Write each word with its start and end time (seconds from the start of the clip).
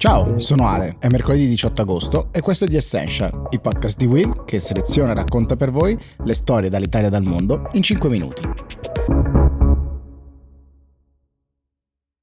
Ciao, 0.00 0.38
sono 0.38 0.66
Ale, 0.66 0.96
è 0.98 1.08
mercoledì 1.08 1.46
18 1.46 1.82
agosto 1.82 2.28
e 2.32 2.40
questo 2.40 2.64
è 2.64 2.68
The 2.68 2.78
Essential, 2.78 3.48
il 3.50 3.60
podcast 3.60 3.98
di 3.98 4.06
Will 4.06 4.46
che 4.46 4.58
seleziona 4.58 5.10
e 5.10 5.14
racconta 5.14 5.56
per 5.56 5.70
voi 5.70 5.94
le 6.24 6.32
storie 6.32 6.70
dall'Italia 6.70 7.08
e 7.08 7.10
dal 7.10 7.22
mondo 7.22 7.68
in 7.72 7.82
5 7.82 8.08
minuti. 8.08 8.40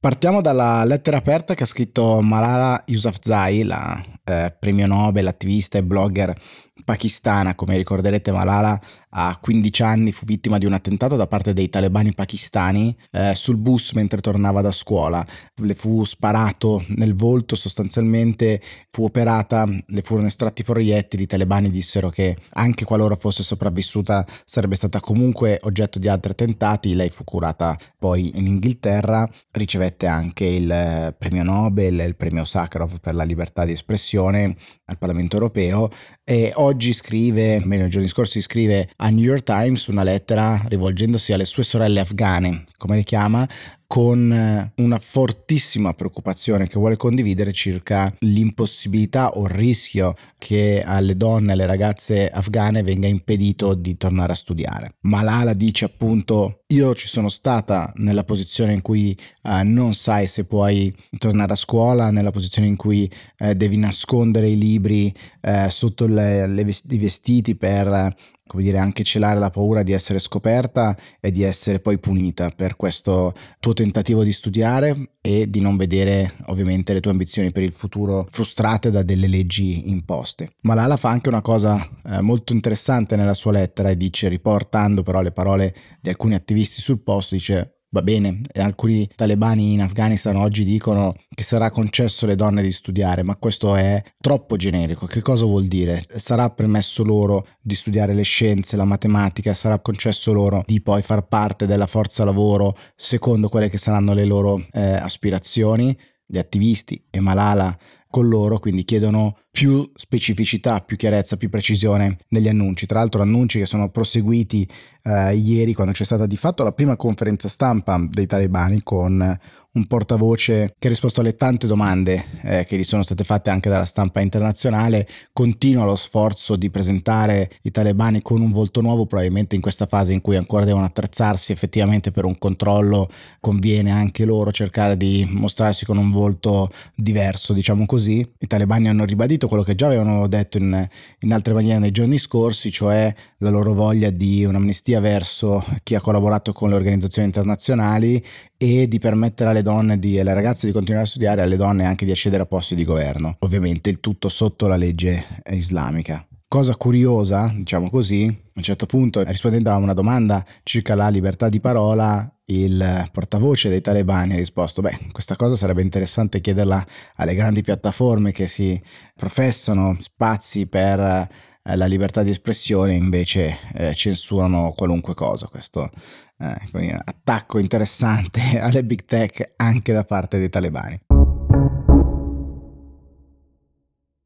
Partiamo 0.00 0.40
dalla 0.40 0.82
lettera 0.84 1.18
aperta 1.18 1.52
che 1.52 1.64
ha 1.64 1.66
scritto 1.66 2.22
Malala 2.22 2.84
Yousafzai, 2.86 3.64
la 3.64 4.02
eh, 4.24 4.56
premio 4.58 4.86
Nobel, 4.86 5.26
attivista 5.26 5.76
e 5.76 5.82
blogger 5.82 6.34
pakistana, 6.84 7.54
come 7.54 7.76
ricorderete 7.76 8.32
Malala 8.32 8.80
a 9.10 9.38
15 9.40 9.82
anni 9.82 10.12
fu 10.12 10.24
vittima 10.26 10.58
di 10.58 10.66
un 10.66 10.74
attentato 10.74 11.16
da 11.16 11.26
parte 11.26 11.52
dei 11.52 11.68
talebani 11.68 12.12
pakistani 12.12 12.94
eh, 13.10 13.34
sul 13.34 13.56
bus 13.56 13.92
mentre 13.92 14.20
tornava 14.20 14.60
da 14.60 14.72
scuola. 14.72 15.24
Le 15.54 15.74
fu 15.74 16.04
sparato 16.04 16.84
nel 16.88 17.14
volto 17.14 17.56
sostanzialmente, 17.56 18.60
fu 18.90 19.04
operata, 19.04 19.66
le 19.86 20.02
furono 20.02 20.26
estratti 20.26 20.62
proiettili, 20.62 21.22
i 21.22 21.26
talebani 21.26 21.70
dissero 21.70 22.10
che 22.10 22.36
anche 22.50 22.84
qualora 22.84 23.16
fosse 23.16 23.42
sopravvissuta 23.42 24.26
sarebbe 24.44 24.74
stata 24.74 25.00
comunque 25.00 25.58
oggetto 25.62 25.98
di 25.98 26.08
altri 26.08 26.32
attentati, 26.32 26.94
lei 26.94 27.08
fu 27.08 27.24
curata 27.24 27.76
poi 27.98 28.32
in 28.34 28.46
Inghilterra, 28.46 29.28
ricevette 29.52 30.06
anche 30.06 30.44
il 30.44 31.14
premio 31.18 31.42
Nobel, 31.42 32.00
il 32.00 32.16
premio 32.16 32.44
Sakharov 32.44 33.00
per 33.00 33.14
la 33.14 33.24
libertà 33.24 33.64
di 33.64 33.72
espressione 33.72 34.56
al 34.86 34.98
Parlamento 34.98 35.36
europeo 35.36 35.90
e 36.24 36.52
oggi 36.54 36.67
scrive, 36.92 37.60
meglio 37.64 37.82
nei 37.82 37.90
giorni 37.90 38.08
scorsi 38.08 38.40
scrive 38.40 38.88
a 38.96 39.08
New 39.10 39.24
York 39.24 39.44
Times 39.44 39.86
una 39.86 40.02
lettera 40.02 40.60
rivolgendosi 40.68 41.32
alle 41.32 41.44
sue 41.44 41.62
sorelle 41.62 42.00
afghane, 42.00 42.64
come 42.76 42.96
le 42.96 43.02
chiama, 43.02 43.48
con 43.88 44.30
eh, 44.30 44.72
una 44.82 44.98
fortissima 44.98 45.94
preoccupazione 45.94 46.68
che 46.68 46.78
vuole 46.78 46.98
condividere 46.98 47.52
circa 47.52 48.14
l'impossibilità 48.18 49.30
o 49.30 49.46
il 49.46 49.50
rischio 49.50 50.14
che 50.36 50.82
alle 50.84 51.16
donne, 51.16 51.52
alle 51.52 51.64
ragazze 51.64 52.28
afghane 52.28 52.82
venga 52.82 53.08
impedito 53.08 53.72
di 53.72 53.96
tornare 53.96 54.32
a 54.32 54.36
studiare. 54.36 54.96
Malala 55.00 55.54
dice 55.54 55.86
appunto 55.86 56.64
io 56.66 56.94
ci 56.94 57.08
sono 57.08 57.30
stata 57.30 57.90
nella 57.96 58.24
posizione 58.24 58.74
in 58.74 58.82
cui 58.82 59.16
uh, 59.44 59.60
non 59.64 59.94
sai 59.94 60.26
se 60.26 60.44
puoi 60.44 60.94
tornare 61.16 61.54
a 61.54 61.56
scuola, 61.56 62.10
nella 62.10 62.30
posizione 62.30 62.68
in 62.68 62.76
cui 62.76 63.10
uh, 63.38 63.54
devi 63.54 63.78
nascondere 63.78 64.50
i 64.50 64.58
libri 64.58 65.10
uh, 65.40 65.70
sotto 65.70 66.06
le, 66.06 66.46
le 66.46 66.64
vest- 66.64 66.92
i 66.92 66.98
vestiti 66.98 67.56
per 67.56 68.14
come 68.48 68.64
dire, 68.64 68.78
anche 68.78 69.04
celare 69.04 69.38
la 69.38 69.50
paura 69.50 69.84
di 69.84 69.92
essere 69.92 70.18
scoperta 70.18 70.96
e 71.20 71.30
di 71.30 71.42
essere 71.42 71.78
poi 71.78 71.98
punita 71.98 72.50
per 72.50 72.74
questo 72.74 73.32
tuo 73.60 73.74
tentativo 73.74 74.24
di 74.24 74.32
studiare 74.32 75.10
e 75.20 75.48
di 75.48 75.60
non 75.60 75.76
vedere 75.76 76.34
ovviamente 76.46 76.92
le 76.92 77.00
tue 77.00 77.12
ambizioni 77.12 77.52
per 77.52 77.62
il 77.62 77.72
futuro 77.72 78.26
frustrate 78.30 78.90
da 78.90 79.02
delle 79.04 79.28
leggi 79.28 79.90
imposte. 79.90 80.54
Malala 80.62 80.96
fa 80.96 81.10
anche 81.10 81.28
una 81.28 81.42
cosa 81.42 81.88
eh, 82.04 82.20
molto 82.20 82.52
interessante 82.52 83.14
nella 83.14 83.34
sua 83.34 83.52
lettera 83.52 83.90
e 83.90 83.96
dice, 83.96 84.28
riportando 84.28 85.02
però 85.04 85.20
le 85.20 85.32
parole 85.32 85.74
di 86.00 86.08
alcuni 86.08 86.34
attivisti 86.34 86.80
sul 86.80 87.02
posto, 87.02 87.34
dice 87.34 87.77
Va 87.90 88.02
bene, 88.02 88.42
alcuni 88.56 89.08
talebani 89.14 89.72
in 89.72 89.80
Afghanistan 89.80 90.36
oggi 90.36 90.62
dicono 90.62 91.14
che 91.34 91.42
sarà 91.42 91.70
concesso 91.70 92.26
alle 92.26 92.34
donne 92.34 92.60
di 92.60 92.70
studiare, 92.70 93.22
ma 93.22 93.36
questo 93.36 93.74
è 93.76 94.02
troppo 94.20 94.56
generico. 94.56 95.06
Che 95.06 95.22
cosa 95.22 95.46
vuol 95.46 95.64
dire? 95.68 96.02
Sarà 96.06 96.50
permesso 96.50 97.02
loro 97.02 97.46
di 97.62 97.74
studiare 97.74 98.12
le 98.12 98.24
scienze, 98.24 98.76
la 98.76 98.84
matematica, 98.84 99.54
sarà 99.54 99.78
concesso 99.78 100.34
loro 100.34 100.62
di 100.66 100.82
poi 100.82 101.00
far 101.00 101.28
parte 101.28 101.64
della 101.64 101.86
forza 101.86 102.24
lavoro 102.24 102.76
secondo 102.94 103.48
quelle 103.48 103.70
che 103.70 103.78
saranno 103.78 104.12
le 104.12 104.26
loro 104.26 104.66
eh, 104.70 104.82
aspirazioni? 104.82 105.96
Gli 106.26 106.36
attivisti 106.36 107.02
e 107.08 107.20
Malala 107.20 107.74
con 108.10 108.28
loro, 108.28 108.58
quindi 108.58 108.84
chiedono 108.84 109.38
più 109.58 109.90
specificità, 109.92 110.80
più 110.82 110.96
chiarezza, 110.96 111.36
più 111.36 111.48
precisione 111.48 112.18
negli 112.28 112.46
annunci. 112.46 112.86
Tra 112.86 113.00
l'altro 113.00 113.22
annunci 113.22 113.58
che 113.58 113.66
sono 113.66 113.90
proseguiti 113.90 114.64
eh, 115.02 115.34
ieri 115.34 115.74
quando 115.74 115.92
c'è 115.92 116.04
stata 116.04 116.26
di 116.26 116.36
fatto 116.36 116.62
la 116.62 116.70
prima 116.70 116.94
conferenza 116.94 117.48
stampa 117.48 118.00
dei 118.08 118.26
talebani 118.26 118.84
con 118.84 119.36
un 119.78 119.86
portavoce 119.86 120.74
che 120.78 120.86
ha 120.86 120.90
risposto 120.90 121.20
alle 121.20 121.34
tante 121.34 121.66
domande 121.66 122.24
eh, 122.42 122.64
che 122.64 122.76
gli 122.76 122.84
sono 122.84 123.02
state 123.02 123.22
fatte 123.22 123.50
anche 123.50 123.68
dalla 123.68 123.84
stampa 123.84 124.20
internazionale, 124.20 125.06
continua 125.32 125.84
lo 125.84 125.94
sforzo 125.94 126.56
di 126.56 126.70
presentare 126.70 127.50
i 127.62 127.70
talebani 127.70 128.22
con 128.22 128.40
un 128.40 128.50
volto 128.50 128.80
nuovo, 128.80 129.06
probabilmente 129.06 129.54
in 129.54 129.60
questa 129.60 129.86
fase 129.86 130.12
in 130.12 130.20
cui 130.20 130.36
ancora 130.36 130.64
devono 130.64 130.86
attrezzarsi 130.86 131.52
effettivamente 131.52 132.10
per 132.10 132.24
un 132.24 132.38
controllo, 132.38 133.08
conviene 133.40 133.90
anche 133.90 134.24
loro 134.24 134.50
cercare 134.50 134.96
di 134.96 135.26
mostrarsi 135.30 135.84
con 135.84 135.96
un 135.96 136.10
volto 136.10 136.70
diverso, 136.94 137.52
diciamo 137.52 137.86
così. 137.86 138.26
I 138.38 138.46
talebani 138.46 138.88
hanno 138.88 139.04
ribadito 139.04 139.47
quello 139.48 139.62
che 139.62 139.74
già 139.74 139.86
avevano 139.86 140.26
detto 140.28 140.58
in, 140.58 140.88
in 141.20 141.32
altre 141.32 141.54
maniere 141.54 141.80
nei 141.80 141.90
giorni 141.90 142.18
scorsi, 142.18 142.70
cioè 142.70 143.12
la 143.38 143.50
loro 143.50 143.72
voglia 143.72 144.10
di 144.10 144.44
un'amnistia 144.44 145.00
verso 145.00 145.64
chi 145.82 145.94
ha 145.94 146.00
collaborato 146.00 146.52
con 146.52 146.68
le 146.68 146.76
organizzazioni 146.76 147.26
internazionali 147.26 148.24
e 148.56 148.86
di 148.86 148.98
permettere 148.98 149.50
alle 149.50 149.62
donne, 149.62 149.98
di, 149.98 150.18
alle 150.18 150.34
ragazze 150.34 150.66
di 150.66 150.72
continuare 150.72 151.04
a 151.04 151.08
studiare 151.08 151.40
e 151.40 151.44
alle 151.44 151.56
donne 151.56 151.84
anche 151.84 152.04
di 152.04 152.10
accedere 152.10 152.42
a 152.42 152.46
posti 152.46 152.74
di 152.74 152.84
governo. 152.84 153.36
Ovviamente 153.40 153.90
il 153.90 154.00
tutto 154.00 154.28
sotto 154.28 154.66
la 154.66 154.76
legge 154.76 155.24
islamica. 155.50 156.24
Cosa 156.50 156.76
curiosa, 156.76 157.52
diciamo 157.54 157.90
così, 157.90 158.24
a 158.26 158.52
un 158.54 158.62
certo 158.62 158.86
punto, 158.86 159.22
rispondendo 159.22 159.70
a 159.70 159.76
una 159.76 159.92
domanda 159.92 160.42
circa 160.62 160.94
la 160.94 161.10
libertà 161.10 161.50
di 161.50 161.60
parola, 161.60 162.26
il 162.46 163.06
portavoce 163.12 163.68
dei 163.68 163.82
talebani 163.82 164.32
ha 164.32 164.36
risposto, 164.36 164.80
beh, 164.80 164.98
questa 165.12 165.36
cosa 165.36 165.56
sarebbe 165.56 165.82
interessante 165.82 166.40
chiederla 166.40 166.86
alle 167.16 167.34
grandi 167.34 167.60
piattaforme 167.60 168.32
che 168.32 168.46
si 168.46 168.80
professano 169.14 169.96
spazi 169.98 170.66
per 170.66 170.98
eh, 170.98 171.76
la 171.76 171.84
libertà 171.84 172.22
di 172.22 172.30
espressione, 172.30 172.94
invece 172.94 173.58
eh, 173.74 173.92
censurano 173.92 174.72
qualunque 174.74 175.12
cosa. 175.12 175.48
Questo 175.48 175.90
eh, 176.38 176.98
attacco 177.04 177.58
interessante 177.58 178.40
alle 178.58 178.84
big 178.84 179.04
tech 179.04 179.52
anche 179.56 179.92
da 179.92 180.04
parte 180.04 180.38
dei 180.38 180.48
talebani. 180.48 180.98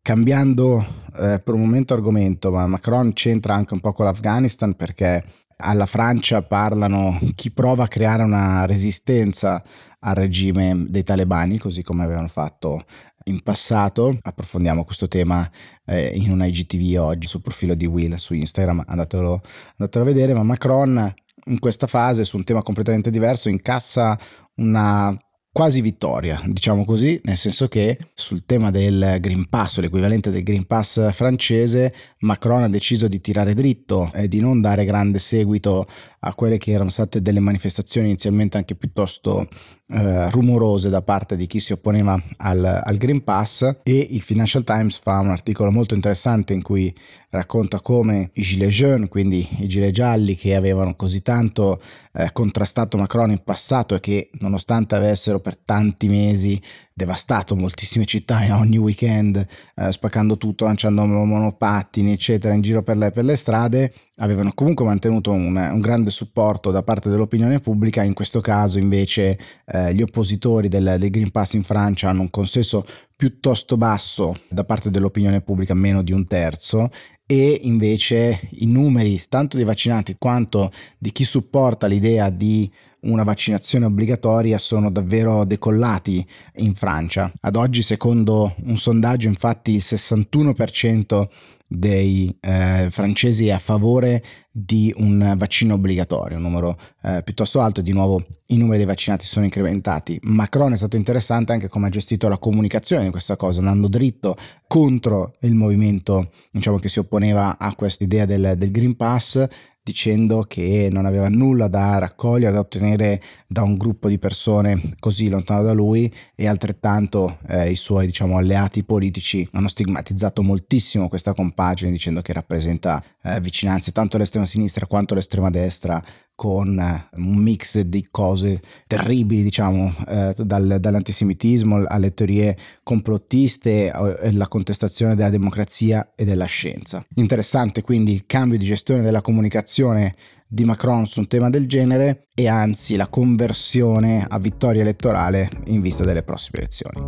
Cambiando 0.02 0.84
eh, 1.16 1.38
per 1.38 1.54
un 1.54 1.60
momento 1.60 1.94
argomento, 1.94 2.50
ma 2.50 2.66
Macron 2.66 3.12
c'entra 3.12 3.54
anche 3.54 3.72
un 3.74 3.78
po' 3.78 3.92
con 3.92 4.04
l'Afghanistan 4.04 4.74
perché 4.74 5.24
alla 5.58 5.86
Francia 5.86 6.42
parlano 6.42 7.20
chi 7.36 7.52
prova 7.52 7.84
a 7.84 7.88
creare 7.88 8.24
una 8.24 8.66
resistenza 8.66 9.62
al 10.00 10.14
regime 10.16 10.86
dei 10.88 11.04
talebani, 11.04 11.58
così 11.58 11.84
come 11.84 12.02
avevano 12.02 12.26
fatto 12.26 12.84
in 13.26 13.42
passato. 13.42 14.18
Approfondiamo 14.20 14.84
questo 14.84 15.06
tema 15.06 15.48
eh, 15.84 16.10
in 16.14 16.32
un 16.32 16.44
IGTV 16.44 17.00
oggi 17.00 17.28
sul 17.28 17.40
profilo 17.40 17.74
di 17.74 17.86
Will 17.86 18.16
su 18.16 18.34
Instagram, 18.34 18.82
andatelo, 18.84 19.40
andatelo 19.76 20.04
a 20.04 20.06
vedere, 20.06 20.34
ma 20.34 20.42
Macron 20.42 21.14
in 21.46 21.58
questa 21.58 21.86
fase 21.86 22.24
su 22.24 22.36
un 22.36 22.44
tema 22.44 22.62
completamente 22.62 23.10
diverso 23.10 23.48
incassa 23.48 24.18
una 24.56 25.16
quasi 25.52 25.82
vittoria, 25.82 26.40
diciamo 26.46 26.86
così, 26.86 27.20
nel 27.24 27.36
senso 27.36 27.68
che 27.68 27.98
sul 28.14 28.46
tema 28.46 28.70
del 28.70 29.18
Green 29.20 29.50
Pass, 29.50 29.78
l'equivalente 29.80 30.30
del 30.30 30.42
Green 30.42 30.66
Pass 30.66 31.12
francese, 31.12 31.92
Macron 32.20 32.62
ha 32.62 32.68
deciso 32.68 33.06
di 33.06 33.20
tirare 33.20 33.52
dritto 33.52 34.10
e 34.14 34.28
di 34.28 34.40
non 34.40 34.62
dare 34.62 34.86
grande 34.86 35.18
seguito 35.18 35.86
a 36.24 36.34
quelle 36.34 36.58
che 36.58 36.72
erano 36.72 36.90
state 36.90 37.20
delle 37.20 37.40
manifestazioni 37.40 38.08
inizialmente 38.08 38.56
anche 38.56 38.76
piuttosto 38.76 39.48
eh, 39.88 40.30
rumorose 40.30 40.88
da 40.88 41.02
parte 41.02 41.36
di 41.36 41.46
chi 41.46 41.58
si 41.58 41.72
opponeva 41.72 42.20
al, 42.38 42.80
al, 42.82 42.96
Green 42.96 43.24
Pass 43.24 43.80
e 43.82 44.06
il 44.10 44.22
Financial 44.22 44.62
Times 44.62 44.98
fa 44.98 45.18
un 45.18 45.30
articolo 45.30 45.72
molto 45.72 45.94
interessante 45.94 46.52
in 46.52 46.62
cui 46.62 46.94
racconta 47.30 47.80
come 47.80 48.30
i 48.34 48.42
Gilets 48.42 48.74
jaunes, 48.74 49.08
quindi 49.08 49.46
i 49.58 49.66
gilet 49.66 49.92
gialli 49.92 50.36
che 50.36 50.54
avevano 50.54 50.94
così 50.94 51.22
tanto 51.22 51.80
eh, 52.12 52.30
contrastato 52.32 52.96
Macron 52.96 53.30
in 53.30 53.42
passato 53.42 53.94
e 53.94 54.00
che 54.00 54.30
nonostante 54.38 54.94
avessero 54.94 55.40
per 55.40 55.56
tanti 55.56 56.08
mesi 56.08 56.60
devastato 57.02 57.56
moltissime 57.56 58.04
città 58.04 58.40
ogni 58.56 58.78
weekend 58.78 59.44
eh, 59.74 59.92
spaccando 59.92 60.36
tutto, 60.36 60.64
lanciando 60.64 61.04
monopattini 61.04 62.12
eccetera 62.12 62.54
in 62.54 62.60
giro 62.60 62.82
per 62.82 62.96
le, 62.96 63.10
per 63.10 63.24
le 63.24 63.36
strade, 63.36 63.92
avevano 64.16 64.52
comunque 64.54 64.84
mantenuto 64.84 65.32
un, 65.32 65.56
un, 65.56 65.80
grande 65.80 66.10
supporto 66.10 66.70
da 66.70 66.82
parte 66.82 67.10
dell'opinione 67.10 67.58
pubblica, 67.60 68.02
in 68.02 68.14
questo 68.14 68.40
caso 68.40 68.78
invece 68.78 69.38
eh, 69.66 69.92
gli 69.94 70.02
oppositori 70.02 70.68
del, 70.68 70.96
del 70.98 71.10
Green 71.10 71.30
Pass 71.30 71.54
in 71.54 71.64
Francia 71.64 72.08
hanno 72.08 72.22
un 72.22 72.30
consenso 72.30 72.86
piuttosto 73.16 73.76
basso 73.76 74.36
da 74.48 74.64
parte 74.64 74.90
dell'opinione 74.90 75.40
pubblica, 75.42 75.74
meno 75.74 76.02
di 76.02 76.12
un 76.12 76.26
terzo, 76.26 76.88
e 77.26 77.60
invece 77.62 78.48
i 78.50 78.66
numeri 78.66 79.20
tanto 79.28 79.56
dei 79.56 79.64
vaccinati 79.64 80.16
quanto 80.18 80.70
di 80.98 81.12
chi 81.12 81.24
supporta 81.24 81.86
l'idea 81.86 82.30
di 82.30 82.70
una 83.02 83.22
vaccinazione 83.24 83.86
obbligatoria 83.86 84.58
sono 84.58 84.90
davvero 84.90 85.44
decollati 85.44 86.24
in 86.56 86.74
Francia. 86.74 87.32
Ad 87.40 87.56
oggi, 87.56 87.82
secondo 87.82 88.54
un 88.64 88.76
sondaggio, 88.76 89.28
infatti 89.28 89.72
il 89.72 89.82
61% 89.84 91.28
dei 91.66 92.36
eh, 92.40 92.88
francesi 92.90 93.46
è 93.46 93.52
a 93.52 93.58
favore 93.58 94.22
di 94.50 94.92
un 94.98 95.34
vaccino 95.36 95.74
obbligatorio, 95.74 96.36
un 96.36 96.42
numero 96.42 96.76
eh, 97.02 97.22
piuttosto 97.24 97.62
alto, 97.62 97.80
di 97.80 97.92
nuovo 97.92 98.22
i 98.48 98.58
numeri 98.58 98.76
dei 98.76 98.86
vaccinati 98.86 99.24
sono 99.24 99.46
incrementati. 99.46 100.18
Macron 100.24 100.74
è 100.74 100.76
stato 100.76 100.96
interessante 100.96 101.52
anche 101.52 101.68
come 101.68 101.86
ha 101.86 101.90
gestito 101.90 102.28
la 102.28 102.36
comunicazione 102.36 103.04
di 103.04 103.10
questa 103.10 103.36
cosa, 103.36 103.60
andando 103.60 103.88
dritto 103.88 104.36
contro 104.66 105.36
il 105.40 105.54
movimento 105.54 106.30
diciamo, 106.50 106.78
che 106.78 106.90
si 106.90 106.98
opponeva 106.98 107.56
a 107.58 107.74
questa 107.74 108.04
idea 108.04 108.26
del, 108.26 108.54
del 108.58 108.70
Green 108.70 108.94
Pass 108.94 109.46
dicendo 109.84 110.44
che 110.46 110.88
non 110.92 111.06
aveva 111.06 111.28
nulla 111.28 111.66
da 111.66 111.98
raccogliere, 111.98 112.52
da 112.52 112.60
ottenere 112.60 113.20
da 113.48 113.62
un 113.62 113.76
gruppo 113.76 114.08
di 114.08 114.18
persone 114.18 114.94
così 115.00 115.28
lontano 115.28 115.62
da 115.62 115.72
lui 115.72 116.12
e 116.36 116.46
altrettanto 116.46 117.38
eh, 117.48 117.70
i 117.70 117.74
suoi 117.74 118.06
diciamo, 118.06 118.36
alleati 118.36 118.84
politici 118.84 119.46
hanno 119.52 119.66
stigmatizzato 119.66 120.42
moltissimo 120.42 121.08
questa 121.08 121.34
compagine 121.34 121.90
dicendo 121.90 122.22
che 122.22 122.32
rappresenta 122.32 123.02
eh, 123.22 123.40
vicinanze 123.40 123.90
tanto 123.90 124.16
all'estrema 124.16 124.46
sinistra 124.46 124.86
quanto 124.86 125.14
all'estrema 125.14 125.50
destra 125.50 126.02
con 126.42 126.76
eh, 126.76 127.08
un 127.20 127.36
mix 127.36 127.78
di 127.82 128.08
cose 128.10 128.60
terribili, 128.88 129.44
diciamo, 129.44 129.94
eh, 130.08 130.34
dal, 130.38 130.78
dall'antisemitismo 130.80 131.84
alle 131.86 132.14
teorie 132.14 132.56
complottiste 132.82 133.92
e 133.92 134.32
la 134.32 134.48
contestazione 134.48 135.14
della 135.14 135.30
democrazia 135.30 136.14
e 136.16 136.24
della 136.24 136.46
scienza. 136.46 137.06
Interessante 137.14 137.82
quindi 137.82 138.12
il 138.12 138.26
cambio 138.26 138.58
di 138.58 138.64
gestione 138.64 139.02
della 139.02 139.20
comunicazione 139.20 140.16
di 140.48 140.64
Macron 140.64 141.06
su 141.06 141.20
un 141.20 141.28
tema 141.28 141.48
del 141.48 141.68
genere 141.68 142.26
e 142.34 142.48
anzi 142.48 142.96
la 142.96 143.06
conversione 143.06 144.26
a 144.28 144.40
vittoria 144.40 144.80
elettorale 144.80 145.48
in 145.66 145.80
vista 145.80 146.02
delle 146.02 146.24
prossime 146.24 146.58
elezioni. 146.58 147.04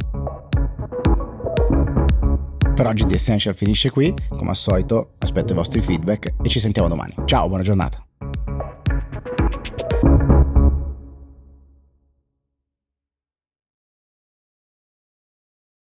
Per 2.73 2.87
oggi 2.87 3.05
The 3.05 3.15
Essential 3.15 3.57
finisce 3.57 3.91
qui, 3.91 4.15
come 4.29 4.51
al 4.51 4.57
solito 4.57 5.15
aspetto 5.19 5.53
i 5.53 5.57
vostri 5.57 5.81
feedback 5.81 6.35
e 6.41 6.49
ci 6.49 6.61
sentiamo 6.61 6.87
domani. 6.89 7.15
Ciao, 7.25 7.49
buona 7.49 7.65
giornata. 7.65 8.05